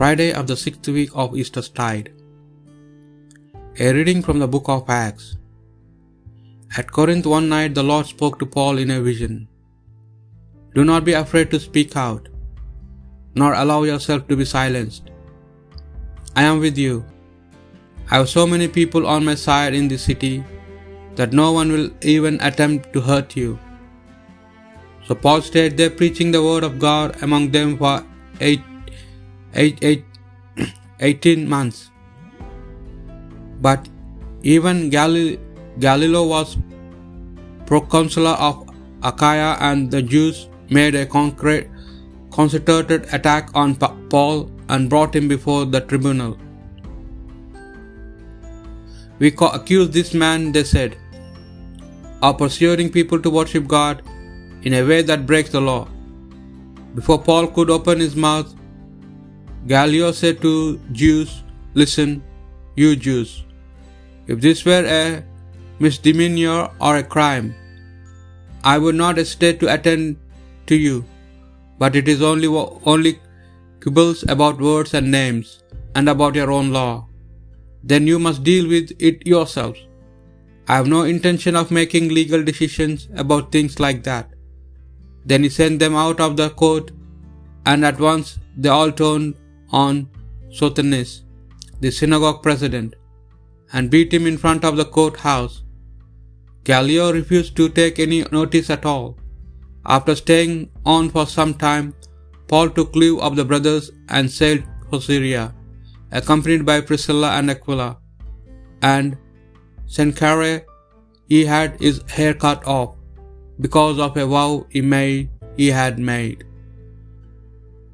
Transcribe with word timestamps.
Friday 0.00 0.32
of 0.32 0.46
the 0.48 0.56
sixth 0.60 0.88
week 0.96 1.10
of 1.22 1.34
Eastertide. 1.40 2.06
A 3.84 3.88
reading 3.96 4.22
from 4.26 4.38
the 4.42 4.46
book 4.52 4.68
of 4.74 4.88
Acts. 4.88 5.26
At 6.78 6.92
Corinth 6.98 7.26
one 7.32 7.50
night 7.50 7.74
the 7.74 7.82
Lord 7.82 8.06
spoke 8.06 8.38
to 8.38 8.46
Paul 8.54 8.78
in 8.84 8.92
a 8.94 9.02
vision. 9.08 9.34
Do 10.74 10.84
not 10.90 11.04
be 11.08 11.16
afraid 11.18 11.50
to 11.50 11.60
speak 11.66 11.98
out, 12.04 12.30
nor 13.34 13.50
allow 13.52 13.82
yourself 13.90 14.26
to 14.28 14.38
be 14.40 14.46
silenced. 14.54 15.10
I 16.34 16.44
am 16.44 16.60
with 16.64 16.78
you. 16.84 17.04
I 18.10 18.16
have 18.16 18.30
so 18.30 18.46
many 18.54 18.68
people 18.78 19.06
on 19.16 19.30
my 19.30 19.36
side 19.44 19.74
in 19.74 19.86
this 19.92 20.08
city 20.10 20.34
that 21.20 21.38
no 21.42 21.52
one 21.58 21.70
will 21.76 21.90
even 22.16 22.40
attempt 22.40 22.90
to 22.94 23.02
hurt 23.10 23.36
you. 23.42 23.58
So 25.04 25.14
Paul 25.26 25.42
stayed 25.52 25.76
there 25.76 25.96
preaching 26.00 26.32
the 26.32 26.44
word 26.50 26.64
of 26.72 26.82
God 26.88 27.22
among 27.28 27.50
them 27.50 27.76
for 27.76 27.94
eight, 28.40 28.62
eight, 29.54 29.78
eight, 29.82 30.04
18 31.00 31.48
months. 31.48 31.90
But 33.60 33.88
even 34.42 34.90
Gal- 34.90 35.36
Gallio 35.78 36.26
was 36.26 36.56
proconsular 37.66 38.36
of 38.38 38.68
Achaia, 39.02 39.56
and 39.60 39.90
the 39.90 40.02
Jews 40.02 40.48
made 40.68 40.94
a 40.94 41.06
concrete, 41.06 41.68
concerted 42.30 43.06
attack 43.12 43.50
on 43.54 43.74
Pa- 43.74 43.96
Paul 44.08 44.50
and 44.68 44.88
brought 44.88 45.14
him 45.14 45.28
before 45.28 45.64
the 45.64 45.80
tribunal. 45.80 46.36
We 49.18 49.30
co- 49.30 49.48
accuse 49.48 49.90
this 49.90 50.14
man, 50.14 50.52
they 50.52 50.64
said, 50.64 50.96
of 52.22 52.38
persuading 52.38 52.90
people 52.90 53.20
to 53.20 53.30
worship 53.30 53.66
God 53.66 54.02
in 54.62 54.74
a 54.74 54.82
way 54.84 55.02
that 55.02 55.26
breaks 55.26 55.50
the 55.50 55.60
law. 55.60 55.88
Before 56.94 57.20
Paul 57.20 57.46
could 57.46 57.70
open 57.70 58.00
his 58.00 58.16
mouth, 58.16 58.54
Gallio 59.66 60.10
said 60.12 60.40
to 60.40 60.80
Jews, 60.92 61.42
Listen, 61.74 62.22
you 62.76 62.96
Jews, 62.96 63.44
if 64.26 64.40
this 64.40 64.64
were 64.64 64.84
a 64.86 65.22
misdemeanor 65.78 66.70
or 66.80 66.96
a 66.96 67.02
crime, 67.02 67.54
I 68.64 68.78
would 68.78 68.94
not 68.94 69.18
hesitate 69.18 69.60
to 69.60 69.72
attend 69.72 70.16
to 70.66 70.76
you, 70.76 71.04
but 71.78 71.94
it 71.94 72.08
is 72.08 72.22
only, 72.22 72.48
only 72.48 73.20
quibbles 73.80 74.24
about 74.28 74.60
words 74.60 74.94
and 74.94 75.10
names, 75.10 75.62
and 75.94 76.08
about 76.08 76.34
your 76.34 76.50
own 76.50 76.72
law. 76.72 77.06
Then 77.82 78.06
you 78.06 78.18
must 78.18 78.42
deal 78.42 78.68
with 78.68 78.92
it 78.98 79.26
yourselves. 79.26 79.78
I 80.68 80.76
have 80.76 80.86
no 80.86 81.02
intention 81.02 81.56
of 81.56 81.70
making 81.70 82.08
legal 82.08 82.42
decisions 82.42 83.08
about 83.16 83.50
things 83.50 83.80
like 83.80 84.02
that. 84.04 84.30
Then 85.24 85.42
he 85.42 85.48
sent 85.48 85.78
them 85.78 85.94
out 85.94 86.20
of 86.20 86.36
the 86.36 86.50
court, 86.50 86.92
and 87.66 87.84
at 87.84 87.98
once 87.98 88.38
they 88.56 88.68
all 88.68 88.92
turned 88.92 89.34
on 89.70 90.08
Sosthenes, 90.50 91.24
the 91.80 91.90
synagogue 91.90 92.42
president, 92.42 92.94
and 93.72 93.90
beat 93.90 94.12
him 94.12 94.26
in 94.26 94.36
front 94.36 94.64
of 94.64 94.76
the 94.76 94.84
courthouse. 94.84 95.62
Gallio 96.64 97.12
refused 97.12 97.56
to 97.56 97.68
take 97.68 97.98
any 97.98 98.24
notice 98.32 98.68
at 98.70 98.84
all. 98.84 99.16
After 99.86 100.14
staying 100.14 100.70
on 100.84 101.08
for 101.08 101.26
some 101.26 101.54
time, 101.54 101.94
Paul 102.48 102.70
took 102.70 102.94
leave 102.94 103.18
of 103.18 103.36
the 103.36 103.44
brothers 103.44 103.90
and 104.08 104.30
sailed 104.30 104.64
for 104.90 105.00
Syria, 105.00 105.54
accompanied 106.10 106.66
by 106.66 106.80
Priscilla 106.80 107.30
and 107.38 107.50
Aquila. 107.50 107.98
And 108.82 109.16
Cenchreae 109.86 110.64
he 111.28 111.44
had 111.44 111.80
his 111.80 112.02
hair 112.08 112.34
cut 112.34 112.66
off, 112.66 112.96
because 113.60 113.98
of 113.98 114.16
a 114.16 114.26
vow 114.26 114.66
he 114.68 114.80
made 114.80 115.30
he 115.56 115.68
had 115.68 115.98
made. 115.98 116.44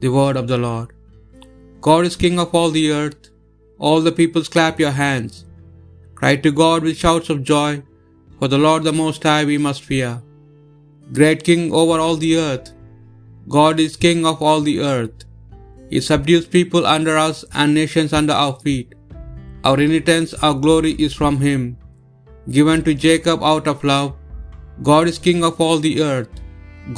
The 0.00 0.08
word 0.08 0.36
of 0.36 0.46
the 0.46 0.58
Lord. 0.58 0.93
God 1.86 2.06
is 2.08 2.14
King 2.20 2.38
of 2.42 2.54
all 2.58 2.70
the 2.74 2.86
earth. 2.98 3.24
All 3.86 4.00
the 4.04 4.12
peoples 4.18 4.48
clap 4.52 4.78
your 4.82 4.92
hands. 4.98 5.34
Cry 6.18 6.34
to 6.44 6.50
God 6.60 6.84
with 6.84 7.00
shouts 7.02 7.28
of 7.32 7.42
joy, 7.50 7.72
for 8.36 8.48
the 8.52 8.60
Lord 8.66 8.84
the 8.84 8.94
Most 9.00 9.26
High 9.28 9.44
we 9.50 9.58
must 9.64 9.82
fear. 9.88 10.12
Great 11.18 11.42
King 11.48 11.64
over 11.80 11.96
all 12.04 12.16
the 12.22 12.30
earth. 12.44 12.68
God 13.56 13.82
is 13.84 13.98
King 14.04 14.20
of 14.30 14.40
all 14.46 14.62
the 14.68 14.78
earth. 14.92 15.26
He 15.90 16.00
subdues 16.06 16.46
people 16.54 16.86
under 16.92 17.16
us 17.24 17.44
and 17.52 17.78
nations 17.80 18.14
under 18.20 18.36
our 18.44 18.54
feet. 18.62 18.94
Our 19.64 19.80
inheritance, 19.86 20.32
our 20.46 20.56
glory 20.66 20.92
is 21.08 21.18
from 21.20 21.36
Him, 21.48 21.62
given 22.56 22.84
to 22.86 22.94
Jacob 23.06 23.44
out 23.50 23.68
of 23.74 23.84
love. 23.92 24.14
God 24.90 25.12
is 25.12 25.18
King 25.26 25.44
of 25.50 25.60
all 25.66 25.78
the 25.88 25.94
earth. 26.12 26.32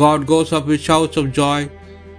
God 0.05 0.31
goes 0.35 0.53
up 0.59 0.71
with 0.71 0.87
shouts 0.89 1.21
of 1.25 1.33
joy. 1.41 1.59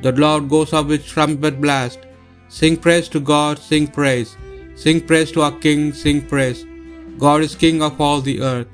The 0.03 0.13
Lord 0.25 0.51
goes 0.56 0.73
up 0.79 0.88
with 0.94 1.09
trumpet 1.13 1.61
blast. 1.67 2.03
Sing 2.49 2.77
praise 2.77 3.09
to 3.09 3.19
God, 3.19 3.59
sing 3.59 3.87
praise. 3.87 4.37
Sing 4.75 5.01
praise 5.01 5.31
to 5.33 5.41
our 5.41 5.51
King, 5.51 5.91
sing 5.91 6.21
praise. 6.25 6.65
God 7.17 7.41
is 7.41 7.55
King 7.55 7.81
of 7.81 7.99
all 7.99 8.21
the 8.21 8.41
earth. 8.41 8.67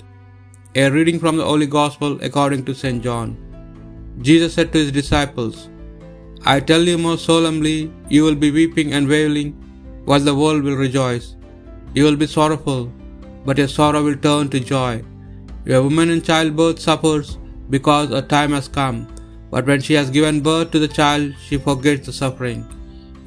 A 0.76 0.90
reading 0.90 1.20
from 1.20 1.38
the 1.38 1.44
Holy 1.44 1.66
Gospel 1.66 2.20
according 2.22 2.66
to 2.66 2.76
St. 2.76 3.04
John. 3.04 3.38
Jesus 4.22 4.54
said 4.54 4.72
to 4.72 4.78
his 4.80 4.92
disciples, 4.92 5.70
I 6.46 6.60
tell 6.60 6.84
you 6.84 6.98
most 6.98 7.26
solemnly, 7.26 7.92
you 8.10 8.24
will 8.24 8.36
be 8.36 8.52
weeping 8.52 8.94
and 8.94 9.08
wailing, 9.08 9.54
while 10.06 10.20
the 10.20 10.36
world 10.36 10.62
will 10.62 10.76
rejoice. 10.76 11.36
You 11.96 12.04
will 12.04 12.16
be 12.16 12.28
sorrowful, 12.28 12.92
but 13.46 13.58
your 13.58 13.68
sorrow 13.68 14.04
will 14.04 14.18
turn 14.18 14.50
to 14.50 14.60
joy. 14.60 15.04
Your 15.66 15.82
woman 15.82 16.12
in 16.12 16.22
childbirth 16.22 16.80
suffers 16.80 17.38
because 17.72 18.12
a 18.12 18.22
time 18.22 18.52
has 18.52 18.68
come, 18.68 19.08
but 19.50 19.66
when 19.66 19.82
she 19.82 19.94
has 19.94 20.10
given 20.12 20.42
birth 20.42 20.70
to 20.72 20.80
the 20.80 20.88
child, 20.88 21.34
she 21.48 21.58
forgets 21.58 22.06
the 22.06 22.14
suffering. 22.14 22.68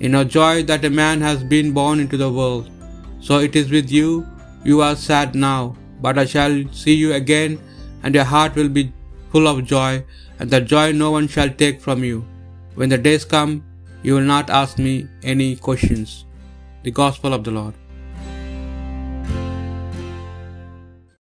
In 0.01 0.13
her 0.13 0.25
joy 0.25 0.63
that 0.65 0.85
a 0.85 0.91
man 0.91 1.21
has 1.21 1.43
been 1.43 1.73
born 1.73 2.01
into 2.01 2.17
the 2.17 2.31
world. 2.31 2.71
So 3.21 3.39
it 3.39 3.57
is 3.57 3.71
with 3.71 3.91
you. 3.91 4.27
You 4.65 4.83
are 4.83 4.97
sad 4.97 5.35
now, 5.35 5.77
but 6.01 6.19
I 6.19 6.25
shall 6.25 6.65
see 6.73 6.95
you 6.95 7.15
again, 7.15 7.59
and 8.03 8.15
your 8.15 8.25
heart 8.25 8.55
will 8.55 8.69
be 8.69 8.93
full 9.31 9.49
of 9.49 9.65
joy, 9.65 10.05
and 10.39 10.51
that 10.51 10.67
joy 10.67 10.93
no 10.93 11.11
one 11.11 11.29
shall 11.29 11.49
take 11.49 11.81
from 11.81 12.05
you. 12.05 12.25
When 12.75 12.91
the 12.91 12.99
days 12.99 13.25
come, 13.25 13.65
you 14.03 14.15
will 14.15 14.29
not 14.35 14.51
ask 14.51 14.79
me 14.79 15.09
any 15.23 15.57
questions. 15.57 16.27
The 16.83 16.91
Gospel 16.91 17.33
of 17.33 17.45
the 17.45 17.51
Lord. 17.51 17.75